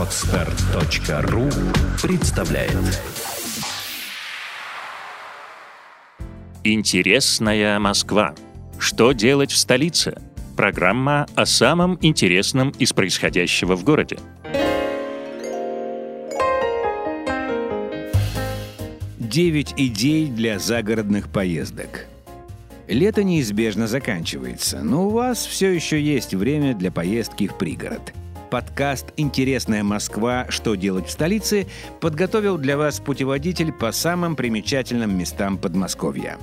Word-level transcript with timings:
Отстар.ру 0.00 1.50
представляет 2.00 3.02
Интересная 6.64 7.78
Москва. 7.78 8.34
Что 8.78 9.12
делать 9.12 9.50
в 9.50 9.58
столице? 9.58 10.18
Программа 10.56 11.26
о 11.34 11.44
самом 11.44 11.98
интересном 12.00 12.70
из 12.78 12.94
происходящего 12.94 13.76
в 13.76 13.84
городе. 13.84 14.16
Девять 19.18 19.74
идей 19.76 20.28
для 20.28 20.58
загородных 20.58 21.28
поездок. 21.28 22.06
Лето 22.88 23.22
неизбежно 23.22 23.86
заканчивается, 23.86 24.82
но 24.82 25.08
у 25.08 25.10
вас 25.10 25.44
все 25.44 25.70
еще 25.70 26.00
есть 26.00 26.32
время 26.32 26.74
для 26.74 26.90
поездки 26.90 27.46
в 27.46 27.58
пригород. 27.58 28.14
Подкаст 28.50 29.12
«Интересная 29.16 29.82
Москва. 29.84 30.46
Что 30.48 30.74
делать 30.74 31.06
в 31.06 31.10
столице» 31.10 31.66
подготовил 32.00 32.58
для 32.58 32.76
вас 32.76 33.00
путеводитель 33.00 33.72
по 33.72 33.92
самым 33.92 34.36
примечательным 34.36 35.16
местам 35.16 35.56
Подмосковья. 35.56 36.36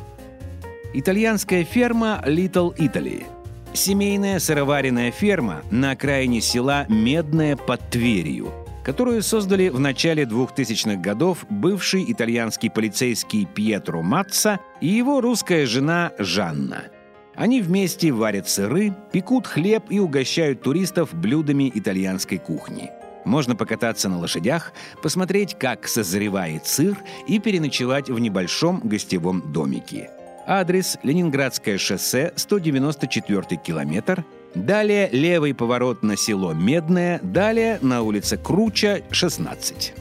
Итальянская 0.93 1.63
ферма 1.63 2.23
Little 2.25 2.75
Italy. 2.77 3.25
Семейная 3.73 4.39
сыроваренная 4.39 5.11
ферма 5.11 5.61
на 5.69 5.91
окраине 5.91 6.41
села 6.41 6.85
Медное 6.87 7.55
под 7.55 7.81
Тверью– 7.89 8.51
которую 8.87 9.21
создали 9.21 9.67
в 9.67 9.81
начале 9.81 10.23
2000-х 10.23 10.95
годов 11.01 11.45
бывший 11.49 12.09
итальянский 12.09 12.69
полицейский 12.69 13.45
Пьетро 13.45 14.01
Матца 14.01 14.61
и 14.79 14.87
его 14.87 15.19
русская 15.19 15.65
жена 15.65 16.13
Жанна. 16.17 16.85
Они 17.37 17.61
вместе 17.61 18.11
варят 18.11 18.49
сыры, 18.49 18.93
пекут 19.11 19.47
хлеб 19.47 19.85
и 19.89 19.99
угощают 19.99 20.63
туристов 20.63 21.13
блюдами 21.13 21.71
итальянской 21.73 22.39
кухни. 22.39 22.89
Можно 23.25 23.55
покататься 23.55 24.09
на 24.09 24.19
лошадях, 24.19 24.73
посмотреть, 25.03 25.55
как 25.57 25.87
созревает 25.87 26.65
сыр 26.65 26.97
и 27.27 27.39
переночевать 27.39 28.09
в 28.09 28.17
небольшом 28.17 28.81
гостевом 28.83 29.53
домике. 29.53 30.09
Адрес– 30.47 30.97
Ленинградское 31.03 31.77
шоссе, 31.77 32.33
194 32.35 33.61
километр– 33.63 34.25
Далее 34.55 35.07
левый 35.11 35.53
поворот 35.53 36.01
на 36.01 36.17
село 36.17 36.53
Медное, 36.53 37.19
далее 37.21 37.77
на 37.81 38.01
улице 38.01 38.37
Круча, 38.37 39.03
16. 39.11 39.93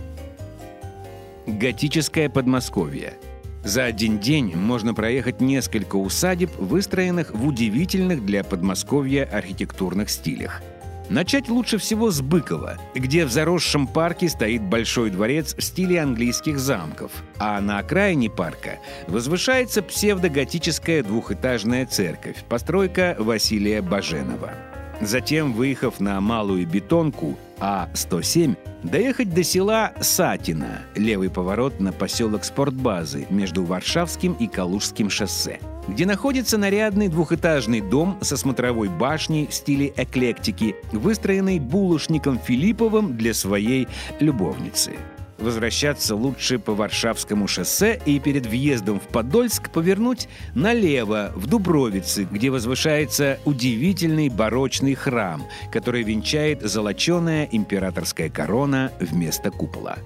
Готическое 1.47 2.31
Подмосковье. 2.31 3.19
За 3.67 3.85
один 3.85 4.19
день 4.19 4.57
можно 4.57 4.95
проехать 4.95 5.43
несколько 5.43 5.97
усадеб, 5.97 6.51
выстроенных 6.57 7.35
в 7.35 7.47
удивительных 7.47 8.25
для 8.25 8.43
Подмосковья 8.43 9.25
архитектурных 9.25 10.09
стилях– 10.09 10.63
Начать 11.09 11.49
лучше 11.49 11.79
всего 11.79 12.11
с 12.11 12.21
Быкова, 12.21 12.79
где 12.95 13.25
в 13.25 13.31
заросшем 13.31 13.87
парке 13.87 14.29
стоит 14.29 14.63
большой 14.63 15.11
дворец 15.11 15.55
в 15.55 15.63
стиле 15.63 16.01
английских 16.01 16.59
замков, 16.59 17.13
а 17.39 17.61
на 17.61 17.79
окраине 17.79 18.29
парка 18.29 18.81
возвышается 19.07 19.83
псевдоготическая 19.83 21.05
двухэтажная 21.05 21.87
церковь, 21.87 22.43
постройка 22.49 23.15
Василия 23.21 23.83
Баженова. 23.83 24.55
Затем, 25.01 25.53
выехав 25.53 26.01
на 26.01 26.21
Малую 26.21 26.67
Бетонку 26.67 27.39
А-107, 27.61 28.57
доехать 28.83 29.33
до 29.33 29.43
села 29.43 29.93
Сатина, 30.01 30.83
левый 30.95 31.31
поворот 31.31 31.81
на 31.81 31.93
поселок 31.93 32.45
спортбазы 32.45 33.27
между 33.31 33.65
Варшавским 33.65 34.35
и 34.35 34.47
Калужским 34.47 35.11
шоссе– 35.11 35.61
где 35.89 36.07
находится 36.07 36.59
нарядный 36.59 37.09
двухэтажный 37.09 37.81
дом 37.81 38.19
со 38.21 38.37
смотровой 38.37 38.89
башней 38.89 39.47
в 39.47 39.55
стиле 39.55 39.93
эклектики, 39.97 40.77
выстроенный 40.93 41.59
булочником 41.59 42.39
Филипповым 42.39 43.17
для 43.17 43.35
своей 43.35 43.89
любовницы. 44.21 44.97
Возвращаться 45.39 46.17
лучше 46.17 46.59
по 46.59 46.75
Варшавскому 46.75 47.47
шоссе 47.47 48.01
и 48.07 48.19
перед 48.19 48.47
въездом 48.47 48.99
в 49.01 49.05
Подольск 49.09 49.71
повернуть 49.71 50.29
налево, 50.55 51.33
в 51.35 51.47
Дубровицы, 51.47 52.27
где 52.31 52.51
возвышается 52.51 53.39
удивительный 53.45 54.29
барочный 54.29 54.95
храм, 54.95 55.45
который 55.71 56.03
венчает 56.03 56.63
золоченая 56.63 57.49
императорская 57.51 58.31
корона 58.31 58.93
вместо 58.99 59.51
купола. 59.51 59.99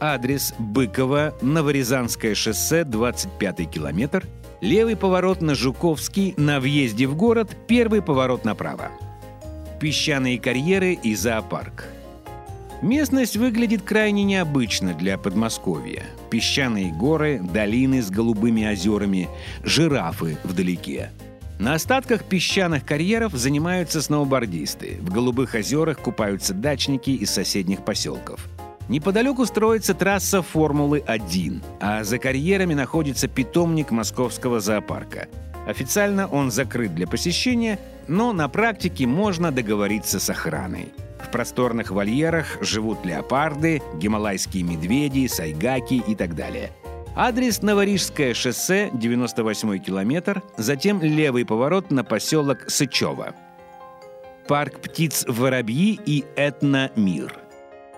Адрес 0.00 0.52
Быкова, 0.58 1.34
Новорязанское 1.40 2.34
шоссе, 2.34 2.84
25 2.84 3.70
километр– 3.70 4.26
Левый 4.64 4.96
поворот 4.96 5.42
на 5.42 5.54
Жуковский, 5.54 6.32
на 6.38 6.58
въезде 6.58 7.06
в 7.06 7.14
город 7.14 7.54
первый 7.66 8.00
поворот 8.00 8.46
направо. 8.46 8.90
Песчаные 9.78 10.40
карьеры 10.40 10.94
и 10.94 11.14
зоопарк. 11.14 11.84
Местность 12.82 13.36
выглядит 13.36 13.82
крайне 13.82 14.24
необычно 14.24 14.94
для 14.94 15.16
Подмосковья. 15.18 16.04
Песчаные 16.30 16.92
горы, 16.92 17.40
долины 17.40 18.02
с 18.02 18.10
голубыми 18.10 18.70
озерами, 18.70 19.28
жирафы 19.62 20.36
вдалеке. 20.44 21.10
На 21.58 21.74
остатках 21.74 22.24
песчаных 22.24 22.84
карьеров 22.84 23.32
занимаются 23.32 24.02
сноубордисты. 24.02 24.98
В 25.00 25.12
голубых 25.12 25.54
озерах 25.54 25.98
купаются 25.98 26.52
дачники 26.52 27.10
из 27.10 27.30
соседних 27.30 27.84
поселков– 27.84 28.48
Неподалеку 28.88 29.46
строится 29.46 29.94
трасса 29.94 30.42
Формулы-1, 30.42 31.62
а 31.80 32.04
за 32.04 32.18
карьерами 32.18 32.74
находится 32.74 33.28
питомник 33.28 33.90
московского 33.90 34.60
зоопарка. 34.60 35.28
Официально 35.66 36.26
он 36.26 36.50
закрыт 36.50 36.94
для 36.94 37.06
посещения, 37.06 37.78
но 38.08 38.34
на 38.34 38.48
практике 38.48 39.06
можно 39.06 39.50
договориться 39.50 40.20
с 40.20 40.28
охраной. 40.28 40.92
В 41.24 41.30
просторных 41.30 41.90
вольерах 41.90 42.58
живут 42.60 43.04
леопарды, 43.04 43.82
гималайские 43.94 44.62
медведи, 44.62 45.26
сайгаки 45.26 46.02
и 46.06 46.14
так 46.14 46.34
далее. 46.34 46.70
Адрес 47.16 47.62
Новорижское 47.62 48.34
шоссе, 48.34 48.90
98 48.92 49.78
километр, 49.78 50.42
затем 50.56 51.00
левый 51.00 51.46
поворот 51.46 51.90
на 51.90 52.04
поселок 52.04 52.68
Сычево. 52.68 53.34
Парк 54.48 54.80
птиц 54.80 55.24
«Воробьи» 55.26 55.98
и 56.04 56.24
«Этно-мир». 56.36 57.38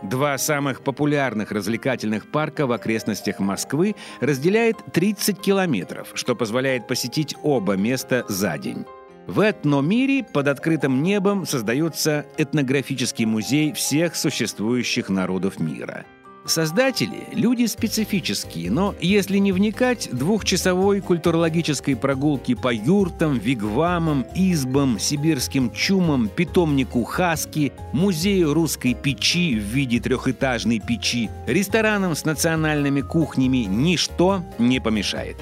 Два 0.03 0.37
самых 0.37 0.83
популярных 0.83 1.51
развлекательных 1.51 2.31
парка 2.31 2.67
в 2.67 2.73
окрестностях 2.73 3.41
Москвы 3.41 3.97
разделяет 4.21 4.77
30 4.93 5.41
километров, 5.41 6.11
что 6.15 6.37
позволяет 6.37 6.87
посетить 6.87 7.35
оба 7.43 7.77
места 7.77 8.25
за 8.29 8.59
день. 8.59 8.85
В 9.27 9.41
этномире 9.41 10.25
под 10.25 10.49
открытым 10.49 11.03
небом 11.03 11.47
создается 11.47 12.27
этнографический 12.37 13.25
музей 13.25 13.73
всех 13.73 14.17
существующих 14.17 15.09
народов 15.09 15.59
мира– 15.61 16.05
Создатели– 16.47 17.25
люди 17.33 17.67
специфические, 17.67 18.71
но 18.71 18.95
если 19.01 19.39
не 19.39 19.51
вникать, 19.51 20.09
двухчасовой 20.13 21.01
культурологической 21.01 21.97
прогулки 21.97 22.55
по 22.55 22.73
юртам, 22.73 23.37
вигвамам, 23.39 24.25
избам, 24.35 24.99
сибирским 24.99 25.73
чумам, 25.73 26.29
питомнику 26.29 27.03
Хаски, 27.03 27.73
музею 27.93 28.55
русской 28.55 28.95
печи 28.95 29.59
в 29.59 29.63
виде 29.63 29.99
трехэтажной 29.99 30.79
печи, 30.79 31.31
ресторанам 31.49 32.15
с 32.15 32.25
национальными 32.25 33.01
кухнями 33.01 33.67
ничто 33.69 34.43
не 34.59 34.81
помешает. 34.81 35.37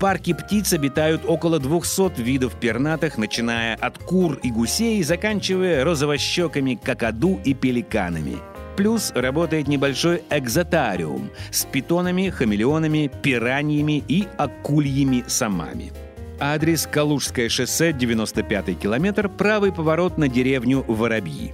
Парке 0.00 0.34
птиц 0.34 0.72
обитают 0.72 1.22
около 1.26 1.60
200 1.60 2.20
видов 2.20 2.54
пернатых, 2.58 3.18
начиная 3.18 3.76
от 3.76 3.98
кур 3.98 4.40
и 4.42 4.50
гусей, 4.50 5.02
заканчивая 5.02 5.84
розовощеками, 5.84 6.80
какаду 6.82 7.38
и 7.44 7.54
пеликанами– 7.54 8.38
Плюс 8.80 9.12
работает 9.14 9.68
небольшой 9.68 10.22
экзотариум 10.30 11.30
с 11.50 11.66
питонами, 11.66 12.30
хамелеонами, 12.30 13.10
пираньями 13.22 14.02
и 14.08 14.26
акульями 14.38 15.22
самами. 15.26 15.92
Адрес 16.38 16.86
Калужское 16.86 17.50
шоссе, 17.50 17.92
95 17.92 18.78
километр, 18.78 19.28
правый 19.28 19.70
поворот 19.70 20.16
на 20.16 20.28
деревню 20.28 20.82
Воробьи. 20.88 21.52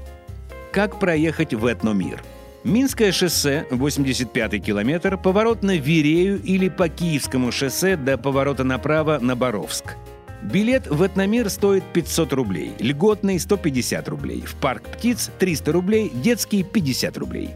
Как 0.71 1.01
проехать 1.01 1.53
в 1.53 1.67
этномир? 1.67 2.23
Минское 2.67 3.13
шоссе, 3.13 3.65
85 3.71 4.61
километр, 4.61 5.17
поворот 5.17 5.63
на 5.63 5.77
Вирею 5.77 6.43
или 6.43 6.69
по 6.69 6.89
Киевскому 6.89 7.53
шоссе 7.53 7.97
до 7.97 8.19
поворота 8.19 8.65
направо 8.65 9.21
на 9.21 9.37
Боровск– 9.37 9.95
Билет 10.43 10.87
в 10.87 11.05
Этномир 11.05 11.49
стоит 11.49 11.83
500 11.93 12.33
рублей, 12.33 12.73
льготный 12.79 13.41
150 13.41 14.09
рублей, 14.09 14.43
в 14.43 14.55
парк 14.57 14.83
птиц 14.83 15.31
300 15.39 15.73
рублей, 15.73 16.13
детский 16.15 16.63
50 16.63 17.17
рублей. 17.19 17.51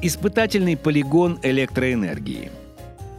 Испытательный 0.00 0.76
полигон 0.76 1.38
электроэнергии. 1.42 2.50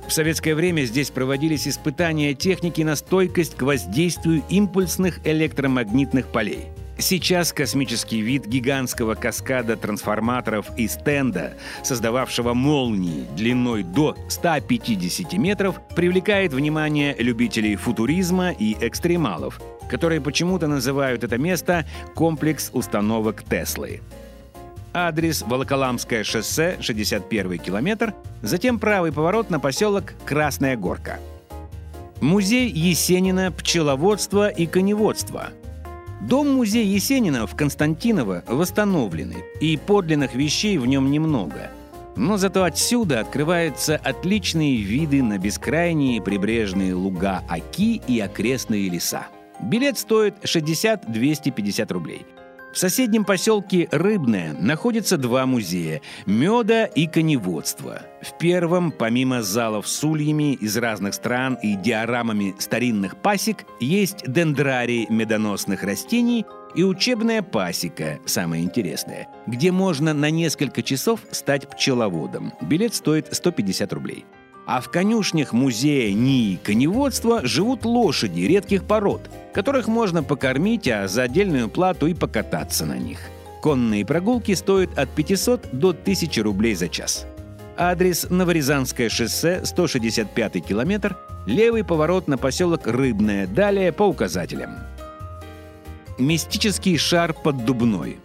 В 0.07 0.13
советское 0.13 0.55
время 0.55 0.83
здесь 0.83 1.09
проводились 1.09 1.67
испытания 1.67 2.33
техники 2.33 2.81
на 2.81 2.95
стойкость 2.95 3.55
к 3.55 3.63
воздействию 3.63 4.43
импульсных 4.49 5.19
электромагнитных 5.25 6.27
полей– 6.27 6.65
Сейчас 6.97 7.51
космический 7.51 8.21
вид 8.21 8.45
гигантского 8.45 9.15
каскада 9.15 9.75
трансформаторов 9.75 10.67
и 10.77 10.87
стенда, 10.87 11.53
создававшего 11.83 12.53
молнии 12.53 13.25
длиной 13.35 13.83
до 13.83 14.15
150 14.29 15.33
метров, 15.33 15.75
привлекает 15.95 16.53
внимание 16.53 17.13
любителей 17.17 17.75
футуризма 17.75 18.51
и 18.51 18.77
экстремалов, 18.79 19.61
которые 19.89 20.21
почему-то 20.21 20.67
называют 20.67 21.23
это 21.25 21.37
место 21.37 21.85
«комплекс 22.15 22.69
установок 22.73 23.43
Теслы». 23.43 24.01
Адрес 24.93 25.41
Волоколамское 25.41 26.23
шоссе, 26.23 26.77
61 26.79 27.59
километр, 27.59 28.13
затем 28.41 28.79
правый 28.79 29.11
поворот 29.11 29.49
на 29.49 29.59
поселок 29.59 30.13
Красная 30.25 30.77
Горка. 30.77 31.19
Музей 32.21 32.69
Есенина 32.69 33.51
пчеловодства 33.51 34.47
и 34.47 34.65
коневодства. 34.65 35.49
Дом-музей 36.21 36.85
Есенина 36.85 37.45
в 37.45 37.55
Константиново 37.55 38.43
восстановлены, 38.47 39.35
и 39.59 39.77
подлинных 39.77 40.33
вещей 40.35 40.77
в 40.77 40.85
нем 40.85 41.11
немного. 41.11 41.71
Но 42.15 42.37
зато 42.37 42.63
отсюда 42.63 43.19
открываются 43.19 43.97
отличные 43.97 44.77
виды 44.77 45.21
на 45.21 45.37
бескрайние 45.37 46.21
прибрежные 46.21 46.93
луга 46.93 47.43
Оки 47.49 48.01
и 48.07 48.19
окрестные 48.19 48.89
леса. 48.89 49.27
Билет 49.61 49.97
стоит 49.97 50.35
60-250 50.43 51.91
рублей. 51.93 52.25
В 52.75 52.77
соседнем 52.77 53.23
поселке 53.23 53.87
Рыбное 53.89 54.53
находятся 54.59 55.15
два 55.15 55.45
музея– 55.45 56.01
меда 56.25 56.83
и 56.83 57.07
коневодства. 57.07 58.01
В 58.21 58.37
первом, 58.37 58.91
помимо 58.91 59.43
залов 59.43 59.87
с 59.87 60.03
ульями 60.03 60.55
из 60.55 60.75
разных 60.75 61.13
стран 61.13 61.57
и 61.63 61.77
диорамами 61.77 62.53
старинных 62.59 63.15
пасек, 63.15 63.63
есть 63.79 64.29
дендрарий 64.29 65.07
медоносных 65.09 65.83
растений 65.83 66.45
и 66.75 66.83
учебная 66.83 67.41
пасека, 67.41 68.19
самое 68.25 68.61
интересное, 68.61 69.29
где 69.47 69.71
можно 69.71 70.13
на 70.13 70.29
несколько 70.29 70.83
часов 70.83 71.21
стать 71.31 71.69
пчеловодом. 71.69 72.51
Билет 72.59 72.93
стоит 72.93 73.33
150 73.33 73.93
рублей. 73.93 74.25
А 74.65 74.81
в 74.81 74.89
конюшнях 74.89 75.53
музея 75.53 76.11
НИИ 76.13 76.57
коневодства 76.63 77.45
живут 77.45 77.85
лошади 77.85 78.41
редких 78.41 78.83
пород, 78.83 79.29
которых 79.53 79.87
можно 79.87 80.23
покормить, 80.23 80.87
а 80.87 81.07
за 81.07 81.23
отдельную 81.23 81.69
плату 81.69 82.07
и 82.07 82.15
покататься 82.15 82.85
на 82.85 82.97
них. 82.97 83.19
Конные 83.61 84.05
прогулки 84.05 84.55
стоят 84.55 84.97
от 84.97 85.09
500 85.09 85.69
до 85.71 85.89
1000 85.89 86.41
рублей 86.41 86.73
за 86.73 86.89
час. 86.89 87.27
Адрес 87.77 88.27
Новорязанское 88.29 89.09
шоссе, 89.09 89.63
165 89.63 90.65
километр, 90.65 91.15
левый 91.45 91.83
поворот 91.83 92.27
на 92.27 92.37
поселок 92.37 92.87
Рыбное, 92.87 93.45
далее 93.45 93.91
по 93.91 94.03
указателям. 94.03 94.77
Мистический 96.17 96.97
шар 96.97 97.33
под 97.33 97.65
Дубной. 97.65 98.17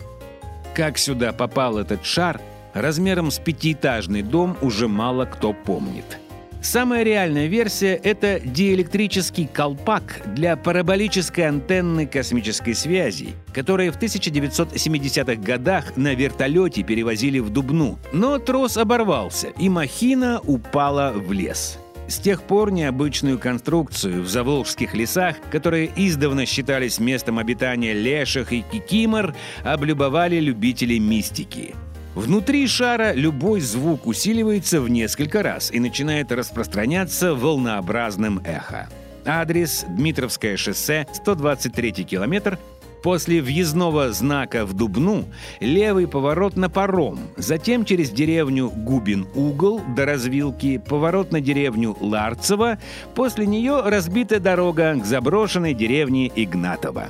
Как 0.74 0.96
сюда 0.96 1.32
попал 1.32 1.78
этот 1.78 2.04
шар, 2.04 2.40
размером 2.72 3.30
с 3.30 3.38
пятиэтажный 3.38 4.22
дом 4.22 4.56
уже 4.62 4.88
мало 4.88 5.26
кто 5.26 5.52
помнит– 5.52 6.18
Самая 6.62 7.04
реальная 7.04 7.46
версия— 7.46 7.94
это 8.04 8.38
диэлектрический 8.38 9.48
колпак 9.50 10.20
для 10.34 10.56
параболической 10.56 11.48
антенны 11.48 12.06
космической 12.06 12.74
связи, 12.74 13.30
которые 13.54 13.90
в 13.90 13.98
1970-х 13.98 15.40
годах 15.40 15.96
на 15.96 16.14
вертолете 16.14 16.82
перевозили 16.82 17.38
в 17.38 17.48
Дубну. 17.48 17.98
Но 18.12 18.38
трос 18.38 18.76
оборвался, 18.76 19.48
и 19.58 19.70
махина 19.70 20.38
упала 20.40 21.12
в 21.16 21.32
лес. 21.32 21.78
С 22.08 22.18
тех 22.18 22.42
пор 22.42 22.72
необычную 22.72 23.38
конструкцию 23.38 24.22
в 24.22 24.28
заволжских 24.28 24.94
лесах, 24.94 25.36
которые 25.50 25.90
издавна 25.96 26.44
считались 26.44 26.98
местом 26.98 27.38
обитания 27.38 27.94
леших 27.94 28.52
и 28.52 28.62
кикимор, 28.70 29.34
облюбовали 29.64 30.38
любители 30.40 30.98
мистики— 30.98 31.74
Внутри 32.14 32.66
шара 32.66 33.12
любой 33.12 33.60
звук 33.60 34.06
усиливается 34.06 34.80
в 34.80 34.88
несколько 34.88 35.42
раз 35.42 35.70
и 35.70 35.78
начинает 35.78 36.32
распространяться 36.32 37.34
волнообразным 37.34 38.40
эхо. 38.44 38.88
Адрес 39.24 39.84
Дмитровское 39.88 40.56
шоссе, 40.56 41.06
123 41.12 41.92
километр. 42.04 42.58
После 43.02 43.40
въездного 43.40 44.12
знака 44.12 44.66
в 44.66 44.74
Дубну 44.74 45.24
левый 45.60 46.06
поворот 46.06 46.56
на 46.56 46.68
паром, 46.68 47.18
затем 47.36 47.86
через 47.86 48.10
деревню 48.10 48.68
Губин-Угол 48.68 49.80
до 49.96 50.04
развилки, 50.04 50.76
поворот 50.76 51.32
на 51.32 51.40
деревню 51.40 51.96
Ларцево, 51.98 52.78
после 53.14 53.46
нее 53.46 53.80
разбитая 53.82 54.38
дорога 54.38 54.96
к 54.96 55.06
заброшенной 55.06 55.72
деревне 55.72 56.30
Игнатово. 56.34 57.06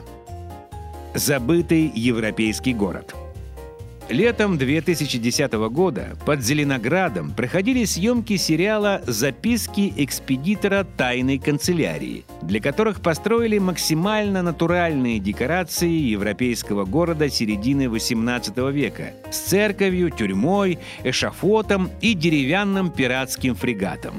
Забытый 1.14 1.90
европейский 1.92 2.72
город– 2.72 3.16
Летом 4.10 4.58
2010 4.58 5.52
года 5.70 6.16
под 6.26 6.42
Зеленоградом 6.42 7.30
проходили 7.30 7.84
съемки 7.84 8.36
сериала 8.36 9.02
«Записки 9.06 9.92
экспедитора 9.98 10.84
тайной 10.96 11.38
канцелярии», 11.38 12.24
для 12.42 12.60
которых 12.60 13.02
построили 13.02 13.58
максимально 13.58 14.42
натуральные 14.42 15.20
декорации 15.20 15.92
европейского 15.92 16.84
города 16.86 17.28
середины 17.28 17.82
XVIII 17.84 18.72
века 18.72 19.12
с 19.30 19.38
церковью, 19.38 20.10
тюрьмой, 20.10 20.80
эшафотом 21.04 21.88
и 22.00 22.14
деревянным 22.14 22.90
пиратским 22.90 23.54
фрегатом. 23.54 24.14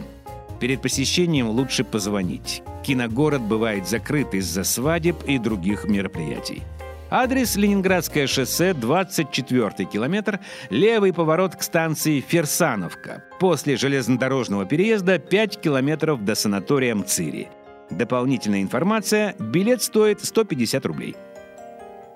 Перед 0.61 0.81
посещением 0.81 1.49
лучше 1.49 1.83
позвонить. 1.83 2.63
Киногород 2.85 3.41
бывает 3.41 3.89
закрыт 3.89 4.35
из-за 4.35 4.63
свадеб 4.63 5.17
и 5.27 5.37
других 5.37 5.83
мероприятий. 5.83 6.63
Адрес 7.13 7.57
Ленинградское 7.57 8.25
шоссе, 8.25 8.73
24 8.73 9.85
километр, 9.85 10.39
левый 10.69 11.11
поворот 11.11 11.57
к 11.57 11.61
станции 11.61 12.21
Ферсановка. 12.21 13.25
После 13.37 13.75
железнодорожного 13.75 14.65
переезда 14.65 15.19
5 15.19 15.59
километров 15.59 16.23
до 16.23 16.35
санатория 16.35 16.95
Мцири. 16.95 17.49
Дополнительная 17.89 18.61
информация. 18.61 19.35
Билет 19.39 19.83
стоит 19.83 20.23
150 20.23 20.85
рублей. 20.85 21.17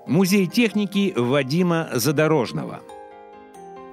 Музей 0.07 0.47
техники 0.47 1.13
Вадима 1.13 1.89
Задорожного– 1.92 2.80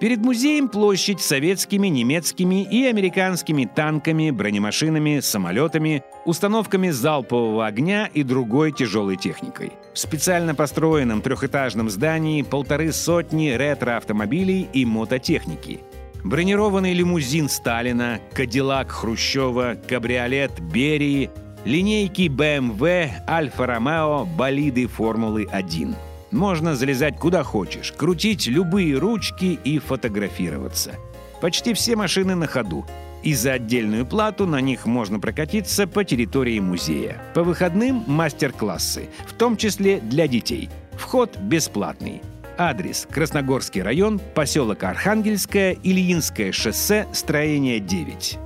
Перед 0.02 0.18
музеем 0.18 0.68
площадь 0.68 1.20
с 1.20 1.26
советскими, 1.26 1.86
немецкими 1.86 2.64
и 2.64 2.86
американскими 2.86 3.66
танками, 3.66 4.32
бронемашинами, 4.32 5.20
самолетами, 5.20 6.02
установками 6.24 6.90
залпового 6.90 7.64
огня 7.64 8.10
и 8.12 8.24
другой 8.24 8.72
тяжелой 8.72 9.16
техникой. 9.16 9.74
В 9.94 9.98
специально 10.00 10.56
построенном 10.56 11.22
трехэтажном 11.22 11.88
здании 11.88 12.42
полторы 12.42 12.90
сотни 12.90 13.50
ретро-автомобилей 13.50 14.68
и 14.72 14.84
мототехники. 14.84 15.78
Бронированный 16.24 16.94
лимузин 16.94 17.48
Сталина, 17.48 18.18
Кадиллак 18.32 18.90
Хрущева, 18.90 19.76
кабриолет 19.88 20.58
Берии, 20.58 21.30
линейки 21.64 22.22
BMW, 22.22 23.08
Альфа-Ромео, 23.28 24.24
болиды 24.24 24.88
Формулы-1– 24.88 25.94
можно 26.32 26.74
залезать 26.74 27.18
куда 27.18 27.42
хочешь, 27.42 27.92
крутить 27.92 28.46
любые 28.46 28.98
ручки 28.98 29.58
и 29.64 29.78
фотографироваться. 29.78 30.96
Почти 31.40 31.74
все 31.74 31.96
машины 31.96 32.34
на 32.34 32.46
ходу. 32.46 32.86
И 33.22 33.34
за 33.34 33.52
отдельную 33.52 34.04
плату 34.04 34.46
на 34.46 34.60
них 34.60 34.84
можно 34.84 35.20
прокатиться 35.20 35.86
по 35.86 36.04
территории 36.04 36.58
музея. 36.58 37.22
По 37.34 37.44
выходным 37.44 38.02
мастер-классы, 38.06 39.08
в 39.26 39.34
том 39.34 39.56
числе 39.56 40.00
для 40.00 40.26
детей. 40.26 40.70
Вход 40.94 41.36
бесплатный. 41.36 42.20
Адрес– 42.58 43.06
Красногорский 43.10 43.82
район, 43.82 44.20
поселок 44.34 44.82
Архангельское, 44.82 45.76
Ильинское 45.82 46.52
шоссе, 46.52 47.06
строение 47.12 47.80
9. 47.80 48.38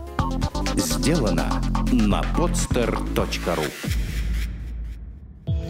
Сделано 0.76 1.62
на 1.92 2.22
podster.ru 2.36 4.05